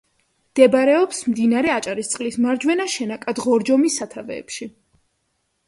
[0.53, 4.71] მდებარეობს, მდინარე აჭარისწყლის მარჯვენა შენაკად ღორჯომის სათავეებში.